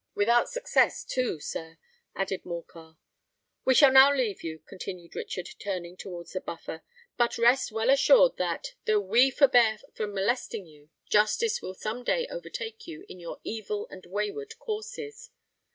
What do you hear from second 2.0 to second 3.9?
added Morcar. "We